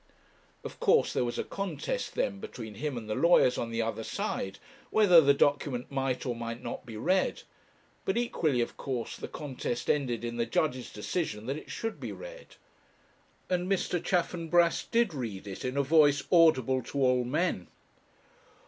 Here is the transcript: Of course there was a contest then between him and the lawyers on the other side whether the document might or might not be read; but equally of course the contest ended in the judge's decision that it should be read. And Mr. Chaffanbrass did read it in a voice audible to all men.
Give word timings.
Of 0.63 0.79
course 0.79 1.13
there 1.13 1.23
was 1.23 1.37
a 1.37 1.43
contest 1.43 2.15
then 2.15 2.39
between 2.39 2.73
him 2.73 2.97
and 2.97 3.07
the 3.07 3.13
lawyers 3.13 3.59
on 3.59 3.69
the 3.69 3.83
other 3.83 4.03
side 4.03 4.57
whether 4.89 5.21
the 5.21 5.35
document 5.35 5.91
might 5.91 6.25
or 6.25 6.35
might 6.35 6.59
not 6.63 6.87
be 6.87 6.97
read; 6.97 7.43
but 8.03 8.17
equally 8.17 8.61
of 8.61 8.77
course 8.77 9.15
the 9.15 9.27
contest 9.27 9.91
ended 9.91 10.25
in 10.25 10.37
the 10.37 10.47
judge's 10.47 10.89
decision 10.91 11.45
that 11.45 11.57
it 11.57 11.69
should 11.69 11.99
be 11.99 12.11
read. 12.11 12.55
And 13.47 13.71
Mr. 13.71 14.03
Chaffanbrass 14.03 14.85
did 14.85 15.13
read 15.13 15.45
it 15.45 15.63
in 15.63 15.77
a 15.77 15.83
voice 15.83 16.23
audible 16.31 16.81
to 16.81 16.97
all 17.03 17.23
men. 17.23 17.67